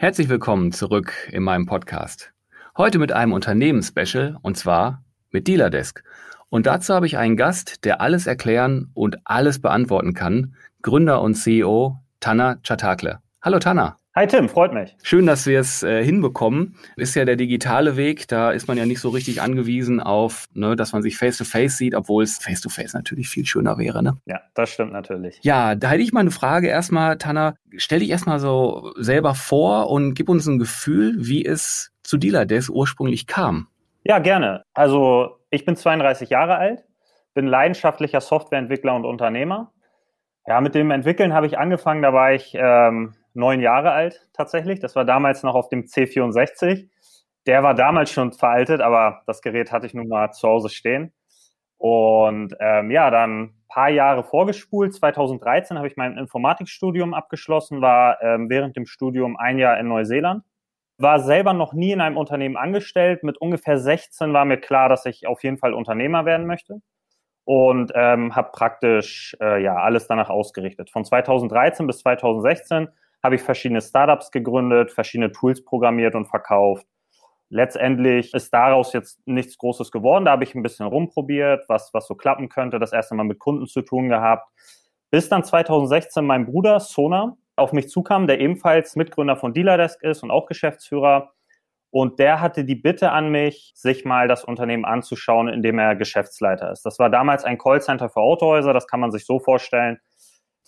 [0.00, 2.32] Herzlich willkommen zurück in meinem Podcast.
[2.76, 5.02] Heute mit einem Unternehmensspecial und zwar
[5.32, 6.04] mit Dealerdesk.
[6.50, 10.54] Und dazu habe ich einen Gast, der alles erklären und alles beantworten kann.
[10.82, 13.18] Gründer und CEO Tanner Chatakle.
[13.42, 13.97] Hallo Tanner.
[14.18, 14.96] Hi Tim, freut mich.
[15.04, 16.74] Schön, dass wir es äh, hinbekommen.
[16.96, 20.74] Ist ja der digitale Weg, da ist man ja nicht so richtig angewiesen auf, ne,
[20.74, 24.02] dass man sich face-to-face -face sieht, obwohl es face-to-face natürlich viel schöner wäre.
[24.02, 24.16] Ne?
[24.26, 25.38] Ja, das stimmt natürlich.
[25.42, 27.54] Ja, da hätte ich mal eine Frage erstmal, Tanner.
[27.76, 32.44] Stell dich erstmal so selber vor und gib uns ein Gefühl, wie es zu Dealer
[32.44, 33.68] Desk ursprünglich kam.
[34.02, 34.64] Ja, gerne.
[34.74, 36.84] Also ich bin 32 Jahre alt,
[37.34, 39.70] bin leidenschaftlicher Softwareentwickler und Unternehmer.
[40.44, 44.80] Ja, mit dem Entwickeln habe ich angefangen, da war ich ähm, neun Jahre alt tatsächlich.
[44.80, 46.88] Das war damals noch auf dem C64.
[47.46, 51.12] Der war damals schon veraltet, aber das Gerät hatte ich nun mal zu Hause stehen.
[51.78, 54.92] Und ähm, ja, dann ein paar Jahre vorgespult.
[54.92, 60.42] 2013 habe ich mein Informatikstudium abgeschlossen, war ähm, während dem Studium ein Jahr in Neuseeland.
[60.98, 63.22] War selber noch nie in einem Unternehmen angestellt.
[63.22, 66.82] Mit ungefähr 16 war mir klar, dass ich auf jeden Fall Unternehmer werden möchte
[67.44, 70.90] und ähm, habe praktisch äh, ja alles danach ausgerichtet.
[70.90, 72.88] Von 2013 bis 2016
[73.22, 76.86] habe ich verschiedene Startups gegründet, verschiedene Tools programmiert und verkauft.
[77.50, 80.26] Letztendlich ist daraus jetzt nichts Großes geworden.
[80.26, 83.38] Da habe ich ein bisschen rumprobiert, was, was so klappen könnte, das erste Mal mit
[83.38, 84.50] Kunden zu tun gehabt.
[85.10, 90.22] Bis dann 2016 mein Bruder Sona auf mich zukam, der ebenfalls Mitgründer von Dealerdesk ist
[90.22, 91.32] und auch Geschäftsführer.
[91.90, 95.96] Und der hatte die Bitte an mich, sich mal das Unternehmen anzuschauen, in dem er
[95.96, 96.84] Geschäftsleiter ist.
[96.84, 98.74] Das war damals ein Callcenter für Autohäuser.
[98.74, 99.98] Das kann man sich so vorstellen.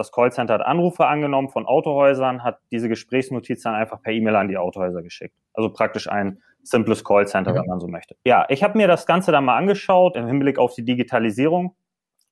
[0.00, 4.48] Das Callcenter hat Anrufe angenommen von Autohäusern, hat diese Gesprächsnotiz dann einfach per E-Mail an
[4.48, 5.34] die Autohäuser geschickt.
[5.52, 7.56] Also praktisch ein simples Callcenter, mhm.
[7.56, 8.16] wenn man so möchte.
[8.24, 11.76] Ja, ich habe mir das Ganze dann mal angeschaut im Hinblick auf die Digitalisierung,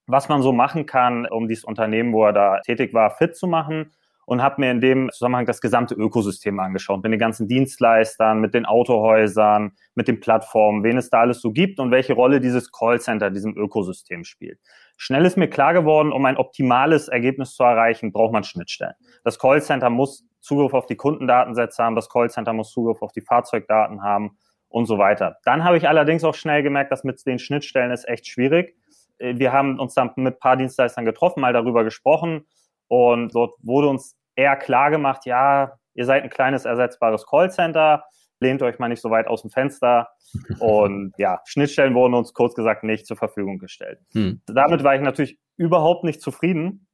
[0.07, 3.47] was man so machen kann, um dieses Unternehmen, wo er da tätig war, fit zu
[3.47, 3.93] machen
[4.29, 8.53] und habe mir in dem Zusammenhang das gesamte Ökosystem angeschaut, mit den ganzen Dienstleistern, mit
[8.53, 12.71] den Autohäusern, mit den Plattformen, wen es da alles so gibt und welche Rolle dieses
[12.71, 14.61] Callcenter diesem Ökosystem spielt.
[14.99, 18.93] Schnell ist mir klar geworden, um ein optimales Ergebnis zu erreichen, braucht man Schnittstellen.
[19.25, 24.03] Das Callcenter muss Zugriff auf die Kundendatensätze haben, das Callcenter muss Zugriff auf die Fahrzeugdaten
[24.03, 24.37] haben
[24.69, 25.39] und so weiter.
[25.45, 28.77] Dann habe ich allerdings auch schnell gemerkt, dass mit den Schnittstellen ist echt schwierig.
[29.19, 32.47] Wir haben uns dann mit ein paar Dienstleistern getroffen, mal darüber gesprochen
[32.89, 38.05] und dort wurde uns eher klar gemacht, ja, ihr seid ein kleines ersetzbares Callcenter,
[38.41, 40.09] lehnt euch mal nicht so weit aus dem Fenster.
[40.61, 43.99] Und ja, Schnittstellen wurden uns kurz gesagt nicht zur Verfügung gestellt.
[44.13, 44.41] Hm.
[44.47, 46.87] Damit war ich natürlich überhaupt nicht zufrieden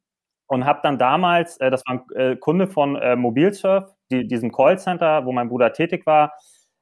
[0.46, 4.52] und habe dann damals, äh, das war ein äh, Kunde von äh, Mobilsurf, die, diesem
[4.52, 6.32] Callcenter, wo mein Bruder tätig war,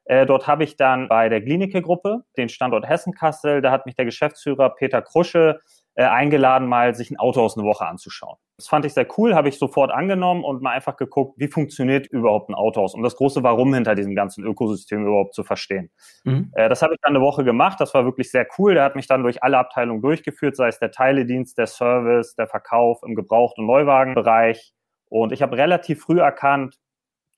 [0.05, 4.05] äh, dort habe ich dann bei der Klinike-Gruppe, den Standort Hessen-Kassel, da hat mich der
[4.05, 5.61] Geschäftsführer Peter Krusche
[5.94, 8.38] äh, eingeladen, mal sich ein Autohaus eine Woche anzuschauen.
[8.56, 12.06] Das fand ich sehr cool, habe ich sofort angenommen und mal einfach geguckt, wie funktioniert
[12.06, 15.91] überhaupt ein Autohaus und das große Warum hinter diesem ganzen Ökosystem überhaupt zu verstehen.
[16.25, 16.50] Mhm.
[16.54, 18.75] Äh, das habe ich dann eine Woche gemacht, das war wirklich sehr cool.
[18.75, 22.47] Der hat mich dann durch alle Abteilungen durchgeführt, sei es der Teiledienst, der Service, der
[22.47, 24.72] Verkauf im Gebraucht- und Neuwagenbereich.
[25.09, 26.78] Und ich habe relativ früh erkannt,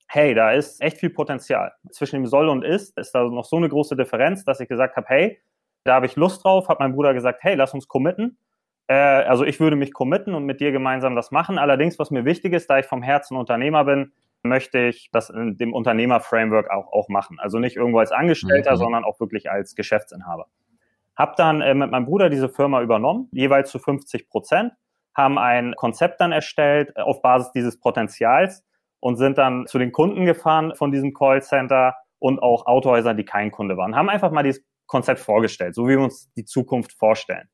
[0.06, 1.72] hey, da ist echt viel Potenzial.
[1.90, 4.96] Zwischen dem Soll und Ist ist da noch so eine große Differenz, dass ich gesagt
[4.96, 5.40] habe, hey,
[5.84, 8.38] da habe ich Lust drauf, hat mein Bruder gesagt, hey, lass uns committen.
[8.86, 11.58] Äh, also ich würde mich committen und mit dir gemeinsam das machen.
[11.58, 14.12] Allerdings, was mir wichtig ist, da ich vom Herzen Unternehmer bin,
[14.42, 17.38] möchte ich das in dem Unternehmer-Framework auch, auch machen.
[17.40, 18.76] Also nicht irgendwo als Angestellter, mhm.
[18.76, 20.46] sondern auch wirklich als Geschäftsinhaber.
[21.16, 24.72] Hab dann äh, mit meinem Bruder diese Firma übernommen, jeweils zu 50 Prozent,
[25.14, 28.64] haben ein Konzept dann erstellt äh, auf Basis dieses Potenzials
[29.00, 33.50] und sind dann zu den Kunden gefahren von diesem Callcenter und auch Autohäusern, die kein
[33.50, 33.94] Kunde waren.
[33.94, 37.48] Haben einfach mal dieses Konzept vorgestellt, so wie wir uns die Zukunft vorstellen.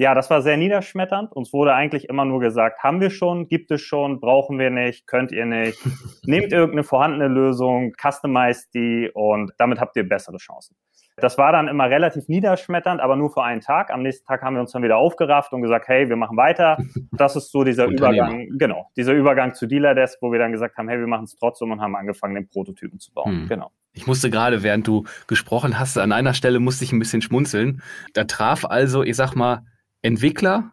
[0.00, 1.30] Ja, das war sehr niederschmetternd.
[1.32, 5.06] Uns wurde eigentlich immer nur gesagt, haben wir schon, gibt es schon, brauchen wir nicht,
[5.06, 5.78] könnt ihr nicht.
[6.24, 10.74] Nehmt irgendeine vorhandene Lösung, customize die und damit habt ihr bessere Chancen.
[11.16, 13.90] Das war dann immer relativ niederschmetternd, aber nur für einen Tag.
[13.90, 16.78] Am nächsten Tag haben wir uns dann wieder aufgerafft und gesagt, hey, wir machen weiter.
[17.12, 20.78] Das ist so dieser Übergang, genau, dieser Übergang zu Dealer Desk, wo wir dann gesagt
[20.78, 23.42] haben, hey, wir machen es trotzdem und haben angefangen, den Prototypen zu bauen.
[23.42, 23.48] Hm.
[23.48, 23.70] Genau.
[23.92, 27.82] Ich musste gerade, während du gesprochen hast, an einer Stelle musste ich ein bisschen schmunzeln.
[28.14, 29.64] Da traf also, ich sag mal,
[30.02, 30.72] Entwickler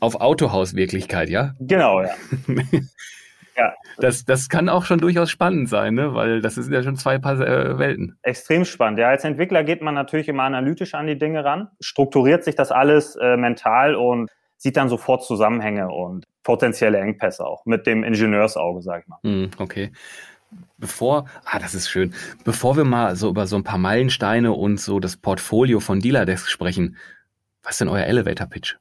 [0.00, 1.54] auf Autohauswirklichkeit, ja?
[1.60, 2.14] Genau, ja.
[3.56, 3.72] Ja.
[3.98, 6.14] Das, das kann auch schon durchaus spannend sein, ne?
[6.14, 8.18] weil das sind ja schon zwei Paar äh, Welten.
[8.22, 8.98] Extrem spannend.
[8.98, 12.72] Ja, als Entwickler geht man natürlich immer analytisch an die Dinge ran, strukturiert sich das
[12.72, 18.82] alles äh, mental und sieht dann sofort Zusammenhänge und potenzielle Engpässe auch mit dem Ingenieursauge,
[18.82, 19.18] sag ich mal.
[19.22, 19.92] Mm, okay.
[20.78, 22.14] Bevor, ah, das ist schön.
[22.44, 26.48] Bevor wir mal so über so ein paar Meilensteine und so das Portfolio von Dealerdesk
[26.48, 26.96] sprechen,
[27.62, 28.76] was ist denn euer Elevator Pitch?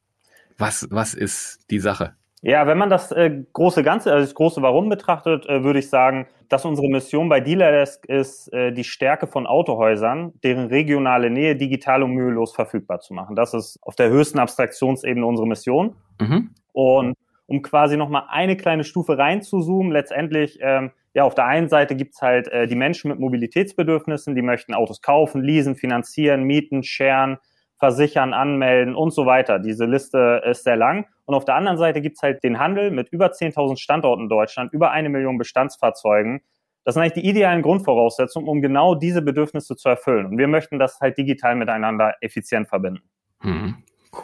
[0.57, 2.15] Was, was ist die Sache?
[2.41, 5.89] Ja, wenn man das äh, große Ganze, also das große Warum betrachtet, äh, würde ich
[5.89, 11.55] sagen, dass unsere Mission bei Dealerdesk ist, äh, die Stärke von Autohäusern, deren regionale Nähe
[11.55, 13.37] digital und mühelos verfügbar zu machen.
[13.37, 15.95] Das ist auf der höchsten Abstraktionsebene unsere Mission.
[16.19, 16.49] Mhm.
[16.73, 17.15] Und
[17.45, 22.21] um quasi nochmal eine kleine Stufe reinzuzoomen, letztendlich, ähm, ja, auf der einen Seite gibt's
[22.21, 27.37] halt äh, die Menschen mit Mobilitätsbedürfnissen, die möchten Autos kaufen, leasen, finanzieren, mieten, sharen,
[27.77, 29.59] versichern, anmelden und so weiter.
[29.59, 31.05] Diese Liste ist sehr lang.
[31.25, 34.73] Und auf der anderen Seite gibt's halt den Handel mit über 10.000 Standorten in Deutschland,
[34.73, 36.41] über eine Million Bestandsfahrzeugen.
[36.83, 40.25] Das sind eigentlich die idealen Grundvoraussetzungen, um genau diese Bedürfnisse zu erfüllen.
[40.25, 43.03] Und wir möchten das halt digital miteinander effizient verbinden.
[43.39, 43.75] Hm,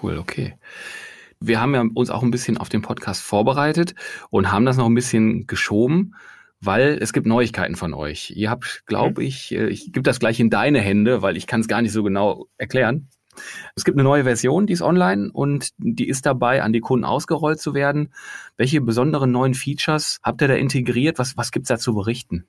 [0.01, 0.55] cool, okay.
[1.39, 3.95] Wir haben ja uns auch ein bisschen auf den Podcast vorbereitet
[4.29, 6.15] und haben das noch ein bisschen geschoben,
[6.61, 8.31] weil es gibt Neuigkeiten von euch.
[8.35, 9.27] Ihr habt, glaube mhm.
[9.27, 11.91] ich, äh, ich gebe das gleich in deine Hände, weil ich kann es gar nicht
[11.91, 13.09] so genau erklären.
[13.75, 17.05] Es gibt eine neue Version, die ist online und die ist dabei, an die Kunden
[17.05, 18.13] ausgerollt zu werden.
[18.57, 21.19] Welche besonderen neuen Features habt ihr da integriert?
[21.19, 22.45] Was, was gibt's da zu berichten?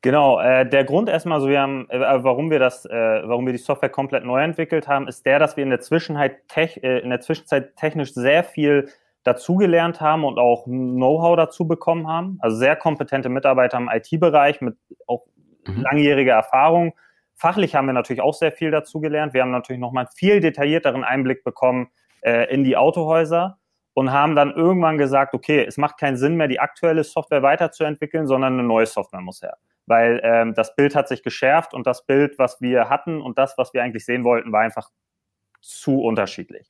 [0.00, 3.52] Genau, äh, der Grund erstmal, so wir haben, äh, warum wir das, äh, warum wir
[3.52, 7.00] die Software komplett neu entwickelt haben, ist der, dass wir in der Zwischenzeit, tech, äh,
[7.00, 8.88] in der Zwischenzeit technisch sehr viel
[9.24, 12.38] dazugelernt haben und auch Know-how dazu bekommen haben.
[12.40, 14.76] Also sehr kompetente Mitarbeiter im IT-Bereich mit
[15.06, 15.26] auch
[15.66, 15.82] mhm.
[15.82, 16.94] langjähriger Erfahrung
[17.38, 19.32] Fachlich haben wir natürlich auch sehr viel dazu gelernt.
[19.32, 21.88] Wir haben natürlich nochmal einen viel detaillierteren Einblick bekommen
[22.20, 23.58] äh, in die Autohäuser
[23.94, 28.26] und haben dann irgendwann gesagt, okay, es macht keinen Sinn mehr, die aktuelle Software weiterzuentwickeln,
[28.26, 29.56] sondern eine neue Software muss her.
[29.86, 33.56] Weil ähm, das Bild hat sich geschärft und das Bild, was wir hatten und das,
[33.56, 34.90] was wir eigentlich sehen wollten, war einfach
[35.60, 36.68] zu unterschiedlich.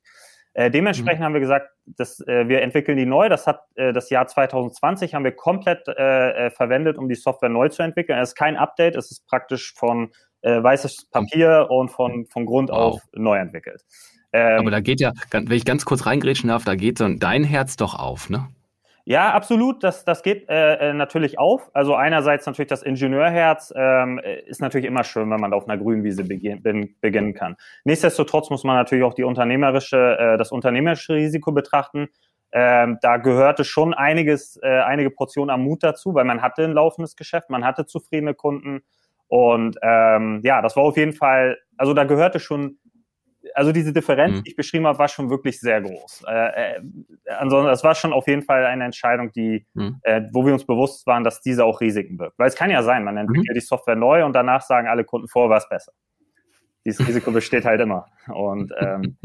[0.53, 1.25] Äh, dementsprechend mhm.
[1.25, 3.29] haben wir gesagt, dass, äh, wir entwickeln die neu.
[3.29, 7.49] Das hat äh, das Jahr 2020 haben wir komplett äh, äh, verwendet, um die Software
[7.49, 8.19] neu zu entwickeln.
[8.19, 10.11] Es ist kein Update, es ist praktisch von
[10.41, 12.77] äh, weißes Papier und von, von Grund wow.
[12.77, 13.83] auf neu entwickelt.
[14.31, 17.43] Ähm, Aber da geht ja, wenn ich ganz kurz reingrätschen darf, da geht so dein
[17.43, 18.47] Herz doch auf, ne?
[19.09, 19.83] Ja, absolut.
[19.83, 21.71] Das, das geht äh, äh, natürlich auf.
[21.73, 26.03] Also einerseits natürlich das Ingenieurherz ähm, ist natürlich immer schön, wenn man auf einer grünen
[26.03, 26.61] Wiese beginn,
[27.01, 27.55] beginnen kann.
[27.85, 32.09] Nichtsdestotrotz muss man natürlich auch die unternehmerische, äh, das unternehmerische Risiko betrachten.
[32.51, 36.73] Ähm, da gehörte schon einiges, äh, einige Portionen am Mut dazu, weil man hatte ein
[36.73, 38.83] laufendes Geschäft, man hatte zufriedene Kunden,
[39.29, 42.79] und ähm, ja, das war auf jeden Fall, also da gehörte schon,
[43.53, 44.43] also diese Differenz, mhm.
[44.43, 46.23] die ich beschrieben habe, war schon wirklich sehr groß.
[46.27, 46.81] Äh, äh,
[47.37, 49.99] ansonsten, das war schon auf jeden Fall eine Entscheidung, die, mhm.
[50.03, 52.37] äh, wo wir uns bewusst waren, dass diese auch Risiken birgt.
[52.37, 53.53] Weil es kann ja sein, man entwickelt mhm.
[53.53, 55.93] die Software neu und danach sagen alle Kunden vor, was besser
[56.85, 58.07] dieses Risiko besteht halt immer.
[58.27, 59.17] Und ähm,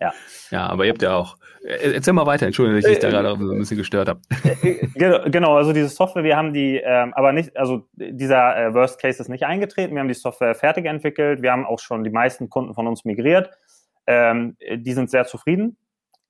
[0.00, 0.12] ja.
[0.50, 1.36] Ja, aber ihr habt ja auch.
[1.64, 4.20] Äh, erzähl mal weiter, Entschuldigung, dass ich dich da gerade so ein bisschen gestört habe.
[4.62, 9.00] Äh, genau, also diese Software, wir haben die, ähm, aber nicht, also dieser äh, Worst
[9.00, 9.94] Case ist nicht eingetreten.
[9.94, 11.42] Wir haben die Software fertig entwickelt.
[11.42, 13.50] Wir haben auch schon die meisten Kunden von uns migriert.
[14.06, 15.76] Ähm, die sind sehr zufrieden.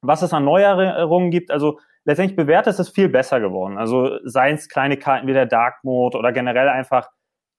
[0.00, 3.78] Was es an Neuerungen gibt, also letztendlich bewährt ist es viel besser geworden.
[3.78, 7.08] Also seien es Kleinigkeiten wie der Dark Mode oder generell einfach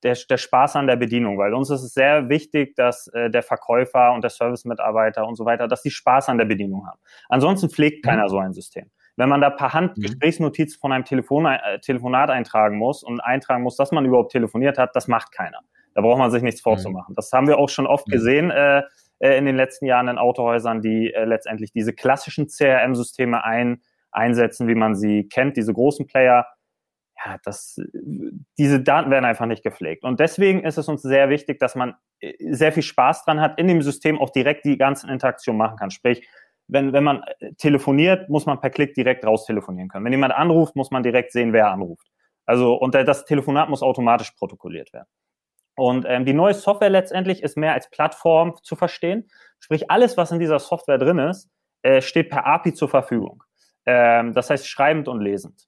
[0.03, 3.43] der, der Spaß an der Bedienung, weil uns ist es sehr wichtig, dass äh, der
[3.43, 6.99] Verkäufer und der Servicemitarbeiter und so weiter, dass die Spaß an der Bedienung haben.
[7.29, 8.09] Ansonsten pflegt mhm.
[8.09, 8.89] keiner so ein System.
[9.17, 10.03] Wenn man da per Hand mhm.
[10.03, 14.77] Gesprächsnotizen von einem Telefon, äh, Telefonat eintragen muss und eintragen muss, dass man überhaupt telefoniert
[14.77, 15.59] hat, das macht keiner.
[15.93, 16.69] Da braucht man sich nichts mhm.
[16.69, 17.15] vorzumachen.
[17.15, 18.83] Das haben wir auch schon oft gesehen äh,
[19.19, 24.67] äh, in den letzten Jahren in Autohäusern, die äh, letztendlich diese klassischen CRM-Systeme ein, einsetzen,
[24.67, 26.47] wie man sie kennt, diese großen Player
[27.25, 27.79] ja, das,
[28.57, 30.03] diese Daten werden einfach nicht gepflegt.
[30.03, 33.57] Und deswegen ist es uns sehr wichtig, dass man äh, sehr viel Spaß dran hat,
[33.57, 35.91] in dem System auch direkt die ganzen Interaktionen machen kann.
[35.91, 36.27] Sprich,
[36.67, 40.05] wenn, wenn man äh, telefoniert, muss man per Klick direkt raus telefonieren können.
[40.05, 42.07] Wenn jemand anruft, muss man direkt sehen, wer anruft.
[42.45, 45.07] Also, und das Telefonat muss automatisch protokolliert werden.
[45.75, 49.29] Und ähm, die neue Software letztendlich ist mehr als Plattform zu verstehen.
[49.59, 51.49] Sprich, alles, was in dieser Software drin ist,
[51.81, 53.43] äh, steht per API zur Verfügung.
[53.85, 55.67] Ähm, das heißt, schreibend und lesend.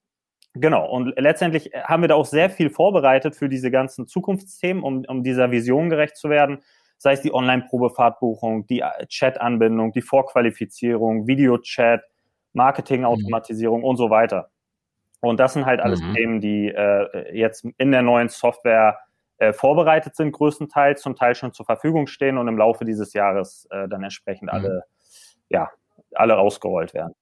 [0.60, 5.04] Genau, und letztendlich haben wir da auch sehr viel vorbereitet für diese ganzen Zukunftsthemen, um,
[5.06, 6.62] um dieser Vision gerecht zu werden.
[6.96, 12.02] Sei es die Online-Probefahrtbuchung, die äh, Chat-Anbindung, die Vorqualifizierung, Videochat,
[12.54, 13.84] Marketing-Automatisierung mhm.
[13.84, 14.50] und so weiter.
[15.20, 16.14] Und das sind halt alles mhm.
[16.14, 18.98] Themen, die äh, jetzt in der neuen Software
[19.38, 23.66] äh, vorbereitet sind, größtenteils, zum Teil schon zur Verfügung stehen und im Laufe dieses Jahres
[23.70, 24.58] äh, dann entsprechend mhm.
[24.58, 24.84] alle,
[25.48, 25.70] ja,
[26.14, 27.14] alle rausgerollt werden.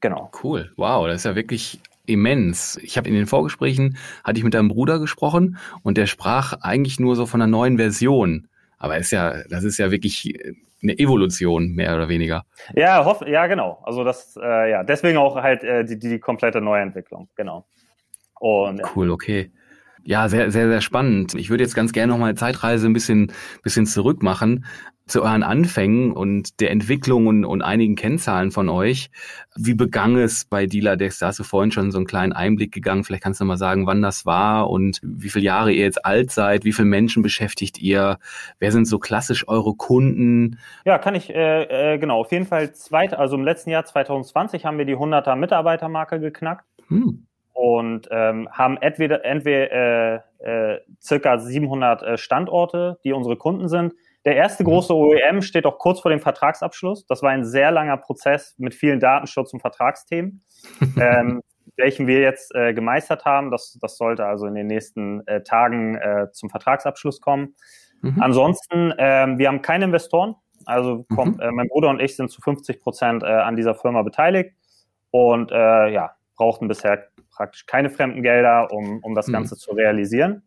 [0.00, 0.30] Genau.
[0.42, 0.72] Cool.
[0.76, 2.78] Wow, das ist ja wirklich immens.
[2.82, 7.00] Ich habe in den Vorgesprächen, hatte ich mit deinem Bruder gesprochen und der sprach eigentlich
[7.00, 8.48] nur so von einer neuen Version.
[8.78, 10.34] Aber ist ja, das ist ja wirklich
[10.82, 12.44] eine Evolution, mehr oder weniger.
[12.74, 13.82] Ja, hoff, ja, genau.
[13.84, 17.64] Also das, äh, ja, deswegen auch halt äh, die, die komplette Neuentwicklung, genau.
[18.38, 19.50] Und, cool, okay.
[20.06, 21.34] Ja, sehr, sehr, sehr spannend.
[21.34, 23.32] Ich würde jetzt ganz gerne nochmal Zeitreise ein bisschen,
[23.62, 24.64] bisschen zurück machen
[25.06, 29.10] zu euren Anfängen und der Entwicklung und, und einigen Kennzahlen von euch.
[29.54, 31.18] Wie begann es bei Dealerdex?
[31.18, 33.04] Da hast du vorhin schon so einen kleinen Einblick gegangen.
[33.04, 36.30] Vielleicht kannst du mal sagen, wann das war und wie viele Jahre ihr jetzt alt
[36.30, 38.18] seid, wie viele Menschen beschäftigt ihr,
[38.58, 40.58] wer sind so klassisch eure Kunden?
[40.86, 44.64] Ja, kann ich, äh, äh, genau, auf jeden Fall zweit, also im letzten Jahr 2020
[44.64, 46.64] haben wir die 100er Mitarbeitermarke geknackt.
[46.88, 53.68] Hm und ähm, haben entweder, entweder äh, äh, circa 700 äh, Standorte, die unsere Kunden
[53.68, 53.94] sind.
[54.24, 54.68] Der erste mhm.
[54.68, 57.06] große OEM steht auch kurz vor dem Vertragsabschluss.
[57.06, 60.42] Das war ein sehr langer Prozess mit vielen Datenschutz- und Vertragsthemen,
[61.00, 61.42] ähm,
[61.76, 63.50] welchen wir jetzt äh, gemeistert haben.
[63.50, 67.54] Das, das sollte also in den nächsten äh, Tagen äh, zum Vertragsabschluss kommen.
[68.02, 68.20] Mhm.
[68.20, 70.34] Ansonsten, ähm, wir haben keine Investoren.
[70.66, 71.42] Also kommt, mhm.
[71.42, 74.54] äh, mein Bruder und ich sind zu 50 Prozent äh, an dieser Firma beteiligt
[75.10, 79.32] und äh, ja, brauchten bisher praktisch keine fremden Gelder, um, um das mhm.
[79.32, 80.42] Ganze zu realisieren.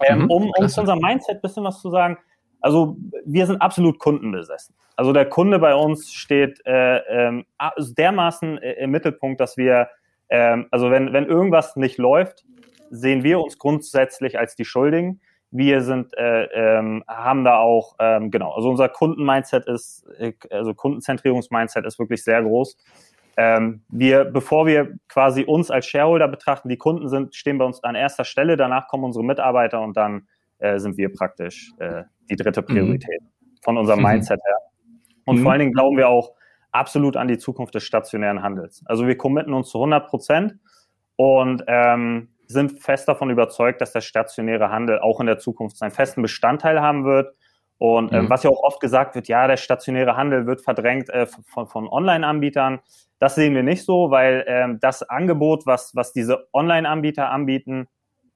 [0.00, 2.18] Ähm, mhm, um, um zu unserem Mindset ein bisschen was zu sagen,
[2.60, 4.74] also wir sind absolut kundenbesessen.
[4.96, 7.44] Also der Kunde bei uns steht äh, ähm,
[7.78, 9.88] dermaßen äh, im Mittelpunkt, dass wir,
[10.30, 12.44] ähm, also wenn, wenn irgendwas nicht läuft,
[12.90, 15.20] sehen wir uns grundsätzlich als die Schuldigen.
[15.50, 20.74] Wir sind, äh, ähm, haben da auch, ähm, genau, also unser Kundenmindset ist, äh, also
[20.74, 22.76] Kundenzentrierungsmindset ist wirklich sehr groß.
[23.36, 27.82] Ähm, wir, bevor wir quasi uns als Shareholder betrachten, die Kunden sind, stehen bei uns
[27.82, 32.36] an erster Stelle, danach kommen unsere Mitarbeiter und dann äh, sind wir praktisch äh, die
[32.36, 32.66] dritte mhm.
[32.66, 33.56] Priorität mhm.
[33.62, 34.06] von unserem mhm.
[34.06, 34.56] Mindset her.
[35.24, 35.42] Und mhm.
[35.42, 36.32] vor allen Dingen glauben wir auch
[36.70, 38.82] absolut an die Zukunft des stationären Handels.
[38.86, 40.54] Also wir committen uns zu 100 Prozent
[41.16, 45.92] und ähm, sind fest davon überzeugt, dass der stationäre Handel auch in der Zukunft seinen
[45.92, 47.34] festen Bestandteil haben wird.
[47.84, 48.30] Und äh, mhm.
[48.30, 51.86] was ja auch oft gesagt wird, ja, der stationäre Handel wird verdrängt äh, von, von
[51.86, 52.80] Online-Anbietern.
[53.18, 57.86] Das sehen wir nicht so, weil ähm, das Angebot, was, was diese Online-Anbieter anbieten,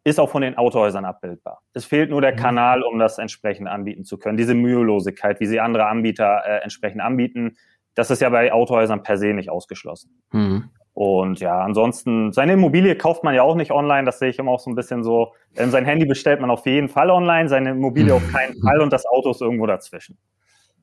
[0.04, 1.62] ist auch von den Autohäusern abbildbar.
[1.72, 2.36] Es fehlt nur der mhm.
[2.36, 4.36] Kanal, um das entsprechend anbieten zu können.
[4.36, 7.56] Diese Mühelosigkeit, wie sie andere Anbieter äh, entsprechend anbieten,
[7.94, 10.20] das ist ja bei Autohäusern per se nicht ausgeschlossen.
[10.30, 10.68] Mhm.
[10.98, 14.50] Und ja, ansonsten, seine Immobilie kauft man ja auch nicht online, das sehe ich immer
[14.50, 15.32] auch so ein bisschen so.
[15.54, 18.92] Ähm, sein Handy bestellt man auf jeden Fall online, seine Immobilie auf keinen Fall und
[18.92, 20.18] das Auto ist irgendwo dazwischen.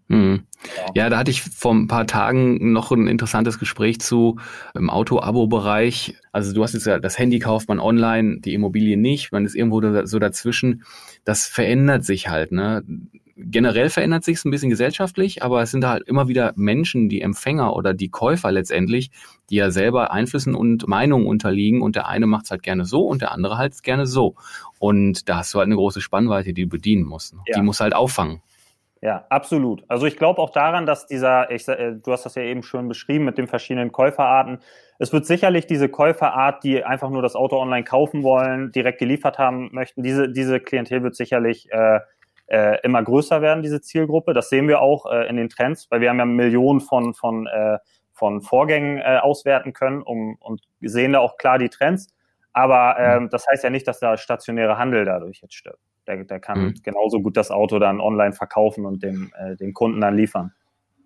[0.07, 0.43] Mhm.
[0.93, 4.37] Ja, da hatte ich vor ein paar Tagen noch ein interessantes Gespräch zu
[4.73, 6.15] im Auto-Abo-Bereich.
[6.31, 9.53] Also du hast jetzt ja, das Handy kauft man online, die Immobilie nicht, man ist
[9.53, 10.85] irgendwo so dazwischen.
[11.25, 12.85] Das verändert sich halt, ne?
[13.37, 17.21] Generell verändert sich es ein bisschen gesellschaftlich, aber es sind halt immer wieder Menschen, die
[17.21, 19.11] Empfänger oder die Käufer letztendlich,
[19.49, 23.05] die ja selber Einflüssen und Meinungen unterliegen und der eine macht es halt gerne so
[23.05, 24.35] und der andere halt gerne so.
[24.79, 27.33] Und da hast du halt eine große Spannweite, die du bedienen musst.
[27.33, 27.41] Ne?
[27.47, 27.57] Ja.
[27.57, 28.41] Die muss halt auffangen.
[29.01, 29.83] Ja, absolut.
[29.87, 32.87] Also ich glaube auch daran, dass dieser, ich, äh, du hast das ja eben schön
[32.87, 34.59] beschrieben mit den verschiedenen Käuferarten.
[34.97, 39.37] Es wird sicherlich diese Käuferart, die einfach nur das Auto online kaufen wollen, direkt geliefert
[39.37, 41.99] haben möchten, diese, diese Klientel wird sicherlich äh,
[42.47, 44.33] äh, immer größer werden, diese Zielgruppe.
[44.33, 47.47] Das sehen wir auch äh, in den Trends, weil wir haben ja Millionen von, von,
[47.47, 47.77] äh,
[48.13, 52.07] von Vorgängen äh, auswerten können um, und sehen da auch klar die Trends.
[52.53, 55.79] Aber äh, das heißt ja nicht, dass der stationäre Handel dadurch jetzt stirbt.
[56.07, 56.73] Der, der kann mhm.
[56.83, 60.53] genauso gut das Auto dann online verkaufen und dem, äh, dem Kunden dann liefern.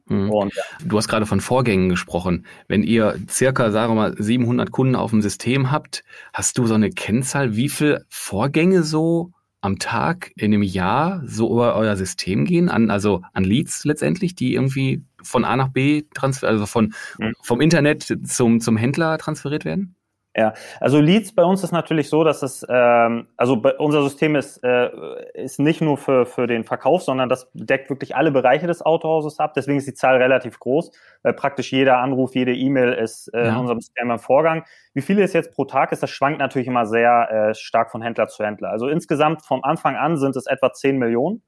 [0.09, 0.29] Mhm.
[0.29, 0.63] Und, ja.
[0.83, 2.45] Du hast gerade von Vorgängen gesprochen.
[2.67, 6.03] Wenn ihr circa, sagen wir mal, 700 Kunden auf dem System habt,
[6.33, 9.31] hast du so eine Kennzahl, wie viele Vorgänge so
[9.61, 14.35] am Tag in einem Jahr so über euer System gehen, an, also an Leads letztendlich,
[14.35, 17.33] die irgendwie von A nach B transfer, also von, mhm.
[17.41, 19.95] vom Internet zum, zum Händler transferiert werden?
[20.39, 24.37] Ja, also Leads bei uns ist natürlich so, dass es, ähm, also bei, unser System
[24.37, 24.89] ist, äh,
[25.33, 29.37] ist nicht nur für, für den Verkauf, sondern das deckt wirklich alle Bereiche des Autohauses
[29.39, 29.53] ab.
[29.53, 30.91] Deswegen ist die Zahl relativ groß,
[31.23, 33.49] weil praktisch jeder Anruf, jede E-Mail ist äh, ja.
[33.49, 34.63] in unserem System im Vorgang.
[34.93, 38.01] Wie viele es jetzt pro Tag ist, das schwankt natürlich immer sehr äh, stark von
[38.01, 38.69] Händler zu Händler.
[38.69, 41.41] Also insgesamt vom Anfang an sind es etwa 10 Millionen mhm.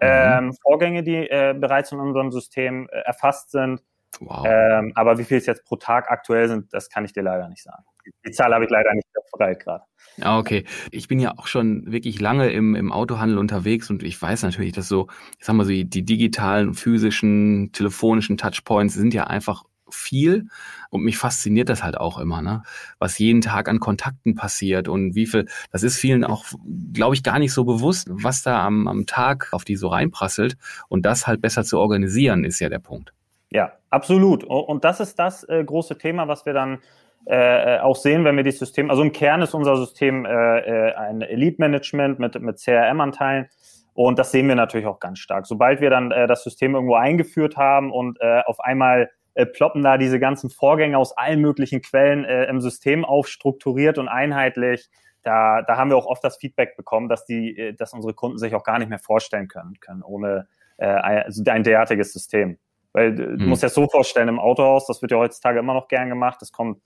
[0.00, 3.82] ähm, Vorgänge, die äh, bereits in unserem System äh, erfasst sind.
[4.20, 4.46] Wow.
[4.48, 7.50] Ähm, aber wie viel es jetzt pro Tag aktuell sind, das kann ich dir leider
[7.50, 7.84] nicht sagen.
[8.26, 9.84] Die Zahl habe ich leider nicht bereit gerade.
[10.16, 10.64] Ja, okay.
[10.90, 14.72] Ich bin ja auch schon wirklich lange im, im Autohandel unterwegs und ich weiß natürlich,
[14.72, 15.08] dass so,
[15.38, 20.48] ich sag mal so, die digitalen, physischen, telefonischen Touchpoints sind ja einfach viel
[20.90, 22.62] und mich fasziniert das halt auch immer, ne?
[22.98, 26.44] Was jeden Tag an Kontakten passiert und wie viel, das ist vielen auch,
[26.92, 30.56] glaube ich, gar nicht so bewusst, was da am, am Tag auf die so reinprasselt
[30.88, 33.12] und das halt besser zu organisieren, ist ja der Punkt.
[33.50, 34.42] Ja, absolut.
[34.42, 36.78] Und das ist das äh, große Thema, was wir dann
[37.26, 40.94] äh, auch sehen, wenn wir das System, also im Kern ist unser System äh, äh
[40.94, 43.48] ein Elite-Management mit, mit CRM-Anteilen.
[43.94, 45.46] Und das sehen wir natürlich auch ganz stark.
[45.46, 49.82] Sobald wir dann äh, das System irgendwo eingeführt haben und äh, auf einmal äh, ploppen
[49.82, 54.90] da diese ganzen Vorgänge aus allen möglichen Quellen äh, im System auf, strukturiert und einheitlich,
[55.24, 58.38] da, da haben wir auch oft das Feedback bekommen, dass die, äh, dass unsere Kunden
[58.38, 62.58] sich auch gar nicht mehr vorstellen können, können ohne äh, ein, also ein derartiges System.
[62.92, 63.48] Weil du hm.
[63.48, 66.40] musst dir das so vorstellen, im Autohaus, das wird ja heutzutage immer noch gern gemacht,
[66.42, 66.80] es kommt,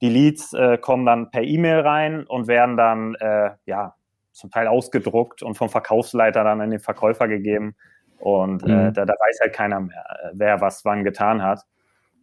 [0.00, 3.94] die Leads äh, kommen dann per E-Mail rein und werden dann äh, ja
[4.32, 7.74] zum Teil ausgedruckt und vom Verkaufsleiter dann an den Verkäufer gegeben.
[8.18, 8.70] Und mhm.
[8.70, 11.62] äh, da, da weiß halt keiner mehr, äh, wer was wann getan hat.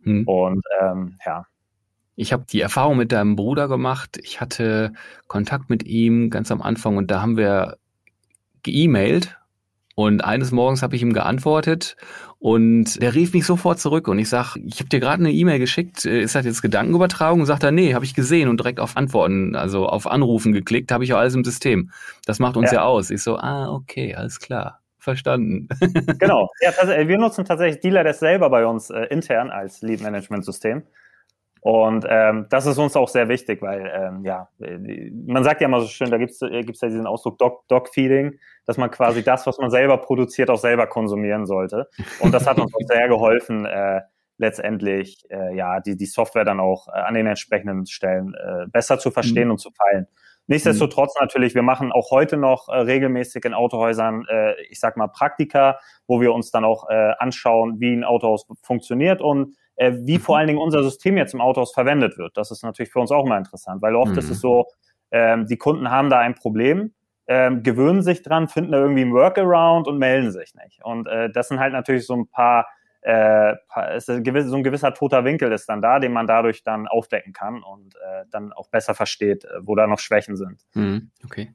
[0.03, 0.27] Mhm.
[0.27, 1.45] Und ähm, ja.
[2.15, 4.17] Ich habe die Erfahrung mit deinem Bruder gemacht.
[4.23, 4.93] Ich hatte
[5.27, 7.77] Kontakt mit ihm ganz am Anfang und da haben wir
[8.63, 9.37] geemailt
[9.95, 11.95] und eines Morgens habe ich ihm geantwortet
[12.37, 15.57] und der rief mich sofort zurück und ich sag, ich habe dir gerade eine E-Mail
[15.57, 17.39] geschickt, äh, ist das jetzt Gedankenübertragung?
[17.39, 20.91] Und sagt er, nee, habe ich gesehen und direkt auf Antworten, also auf Anrufen geklickt,
[20.91, 21.91] habe ich auch alles im System.
[22.25, 22.79] Das macht uns ja.
[22.79, 23.09] ja aus.
[23.09, 24.81] Ich so, ah, okay, alles klar.
[24.99, 25.69] Verstanden.
[26.19, 26.49] genau.
[26.61, 26.71] Ja,
[27.07, 30.83] wir nutzen tatsächlich Dealer das selber bei uns äh, intern als Lead Management System.
[31.65, 34.49] Und ähm, das ist uns auch sehr wichtig, weil ähm, ja,
[35.25, 37.67] man sagt ja immer so schön, da gibt es äh, gibt's ja diesen Ausdruck Dog,
[37.69, 41.89] Dog Feeding, dass man quasi das, was man selber produziert, auch selber konsumieren sollte.
[42.19, 44.01] Und das hat uns auch sehr geholfen, äh,
[44.37, 48.99] letztendlich äh, ja die, die Software dann auch äh, an den entsprechenden Stellen äh, besser
[48.99, 49.53] zu verstehen mhm.
[49.53, 50.05] und zu feilen.
[50.45, 55.07] Nichtsdestotrotz natürlich, wir machen auch heute noch äh, regelmäßig in Autohäusern, äh, ich sag mal,
[55.07, 60.17] Praktika, wo wir uns dann auch äh, anschauen, wie ein Autohaus funktioniert und äh, wie
[60.17, 60.39] vor mhm.
[60.39, 62.37] allen Dingen unser System jetzt im Autohaus verwendet wird.
[62.37, 64.17] Das ist natürlich für uns auch mal interessant, weil oft mhm.
[64.17, 64.41] ist es mhm.
[64.41, 64.65] so,
[65.11, 66.93] ähm, die Kunden haben da ein Problem,
[67.27, 70.83] ähm, gewöhnen sich dran, finden da irgendwie ein Workaround und melden sich nicht.
[70.83, 72.67] Und äh, das sind halt natürlich so ein paar,
[73.01, 73.53] äh,
[73.95, 76.87] ist ein gewiss, so ein gewisser toter Winkel ist dann da, den man dadurch dann
[76.87, 80.61] aufdecken kann und äh, dann auch besser versteht, äh, wo da noch Schwächen sind.
[80.73, 81.11] Mhm.
[81.23, 81.53] Okay.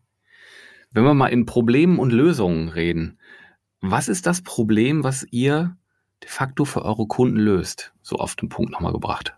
[0.92, 3.20] Wenn wir mal in Problemen und Lösungen reden,
[3.80, 5.76] was ist das Problem, was ihr
[6.22, 7.92] de facto für eure Kunden löst?
[8.02, 9.36] So auf den Punkt nochmal gebracht.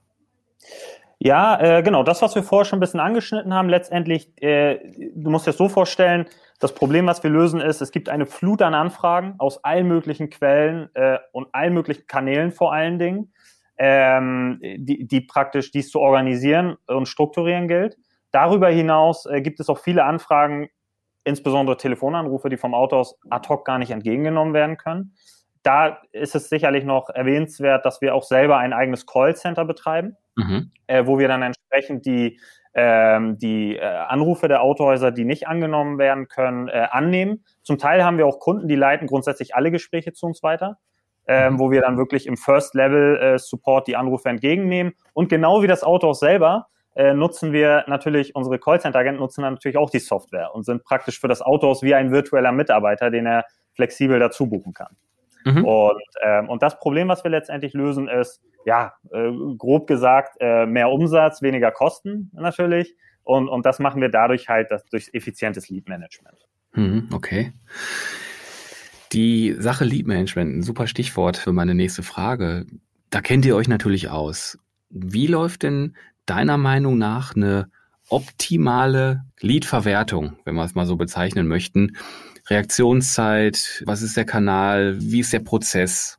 [1.24, 4.80] Ja, äh, genau, das, was wir vorher schon ein bisschen angeschnitten haben, letztendlich, äh,
[5.14, 6.26] du musst dir das so vorstellen,
[6.58, 10.30] das Problem, was wir lösen, ist, es gibt eine Flut an Anfragen aus allen möglichen
[10.30, 13.32] Quellen äh, und allen möglichen Kanälen vor allen Dingen,
[13.78, 17.98] ähm, die, die praktisch dies zu organisieren und strukturieren gilt.
[18.32, 20.70] Darüber hinaus äh, gibt es auch viele Anfragen,
[21.22, 25.14] insbesondere Telefonanrufe, die vom Auto aus ad hoc gar nicht entgegengenommen werden können
[25.62, 30.70] da ist es sicherlich noch erwähnenswert, dass wir auch selber ein eigenes Callcenter betreiben, mhm.
[30.86, 32.40] äh, wo wir dann entsprechend die,
[32.74, 37.44] ähm, die äh, Anrufe der Autohäuser, die nicht angenommen werden können, äh, annehmen.
[37.62, 40.78] Zum Teil haben wir auch Kunden, die leiten grundsätzlich alle Gespräche zu uns weiter.
[41.28, 41.58] Ähm, mhm.
[41.60, 44.94] wo wir dann wirklich im First Level äh, Support die Anrufe entgegennehmen.
[45.12, 49.76] Und genau wie das Autohaus selber äh, nutzen wir natürlich, unsere Callcenter-Agenten nutzen dann natürlich
[49.76, 53.44] auch die Software und sind praktisch für das Autohaus wie ein virtueller Mitarbeiter, den er
[53.74, 54.96] flexibel dazu buchen kann.
[55.44, 55.64] Mhm.
[55.64, 60.66] Und, ähm, und das Problem, was wir letztendlich lösen, ist, ja, äh, grob gesagt, äh,
[60.66, 62.94] mehr Umsatz, weniger Kosten natürlich.
[63.24, 66.38] Und, und das machen wir dadurch halt das, durch effizientes Lead Management.
[66.74, 67.52] Mhm, okay.
[69.12, 72.66] Die Sache Lead Management, ein super Stichwort für meine nächste Frage.
[73.10, 74.58] Da kennt ihr euch natürlich aus.
[74.88, 77.68] Wie läuft denn deiner Meinung nach eine
[78.08, 81.96] optimale Lead-Verwertung, wenn wir es mal so bezeichnen möchten?
[82.48, 83.82] Reaktionszeit?
[83.86, 84.96] Was ist der Kanal?
[84.98, 86.18] Wie ist der Prozess?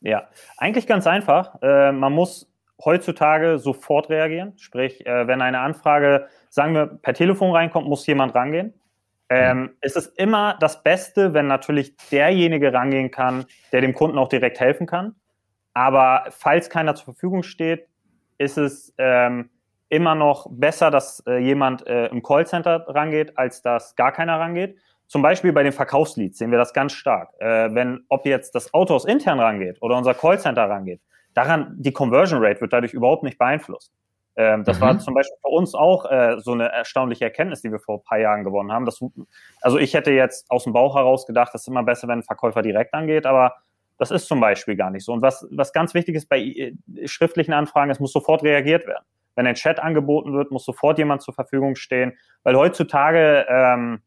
[0.00, 1.60] Ja, eigentlich ganz einfach.
[1.62, 2.50] Äh, man muss
[2.84, 4.52] heutzutage sofort reagieren.
[4.56, 8.74] Sprich, äh, wenn eine Anfrage, sagen wir, per Telefon reinkommt, muss jemand rangehen.
[9.28, 9.70] Ähm, mhm.
[9.80, 14.60] Es ist immer das Beste, wenn natürlich derjenige rangehen kann, der dem Kunden auch direkt
[14.60, 15.14] helfen kann.
[15.74, 17.86] Aber falls keiner zur Verfügung steht,
[18.38, 19.50] ist es ähm,
[19.88, 24.78] immer noch besser, dass äh, jemand äh, im Callcenter rangeht, als dass gar keiner rangeht.
[25.08, 27.30] Zum Beispiel bei den Verkaufsleads sehen wir das ganz stark.
[27.40, 31.00] Äh, wenn, ob jetzt das Autohaus intern rangeht oder unser Callcenter rangeht,
[31.34, 33.92] daran, die Conversion Rate wird dadurch überhaupt nicht beeinflusst.
[34.36, 34.82] Ähm, das mhm.
[34.82, 38.04] war zum Beispiel für uns auch äh, so eine erstaunliche Erkenntnis, die wir vor ein
[38.04, 38.84] paar Jahren gewonnen haben.
[38.84, 39.00] Das,
[39.62, 42.22] also ich hätte jetzt aus dem Bauch heraus gedacht, das ist immer besser, wenn ein
[42.22, 43.54] Verkäufer direkt angeht, aber
[43.96, 45.12] das ist zum Beispiel gar nicht so.
[45.12, 46.74] Und was, was ganz wichtig ist bei äh,
[47.06, 49.04] schriftlichen Anfragen, es muss sofort reagiert werden.
[49.34, 54.02] Wenn ein Chat angeboten wird, muss sofort jemand zur Verfügung stehen, weil heutzutage ähm,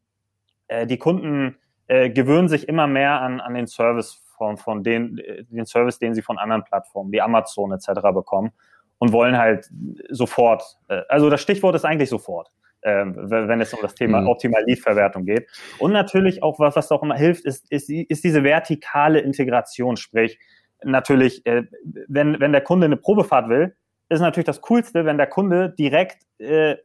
[0.72, 1.56] äh, die Kunden
[1.86, 6.14] äh, gewöhnen sich immer mehr an, an den Service von, von den, den Service, den
[6.14, 8.00] sie von anderen Plattformen wie Amazon etc.
[8.14, 8.52] bekommen
[8.98, 9.68] und wollen halt
[10.08, 12.48] sofort, äh, also das Stichwort ist eigentlich sofort,
[12.80, 14.28] äh, wenn es um das Thema mhm.
[14.28, 15.48] Optimal Lead-Verwertung geht.
[15.78, 20.38] Und natürlich auch, was, was auch immer hilft, ist, ist, ist diese vertikale Integration, sprich,
[20.82, 21.64] natürlich, äh,
[22.08, 23.76] wenn, wenn der Kunde eine Probefahrt will,
[24.08, 26.76] ist natürlich das Coolste, wenn der Kunde direkt äh,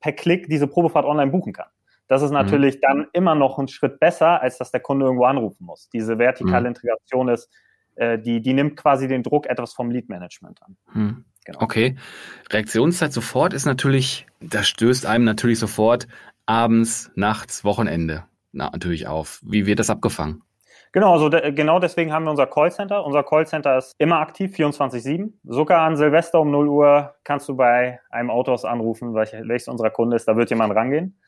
[0.00, 1.68] per Klick diese Probefahrt online buchen kann.
[2.08, 2.36] Das ist mhm.
[2.36, 2.80] natürlich mhm.
[2.82, 5.88] dann immer noch ein Schritt besser, als dass der Kunde irgendwo anrufen muss.
[5.90, 6.66] Diese vertikale mhm.
[6.76, 7.50] Integration ist,
[7.96, 10.76] äh, die, die nimmt quasi den Druck etwas vom Lead-Management an.
[10.92, 11.24] Mhm.
[11.44, 11.60] Genau.
[11.60, 11.96] Okay.
[12.50, 16.06] Reaktionszeit sofort ist natürlich, das stößt einem natürlich sofort
[16.46, 19.40] abends, nachts, Wochenende na, natürlich auf.
[19.42, 20.42] Wie wird das abgefangen?
[20.92, 23.04] Genau, also de genau deswegen haben wir unser Callcenter.
[23.04, 25.32] Unser Callcenter ist immer aktiv, 24-7.
[25.42, 29.90] Sogar an Silvester um 0 Uhr kannst du bei einem Autohaus anrufen, welch, welches unserer
[29.90, 31.18] Kunde ist, da wird jemand rangehen.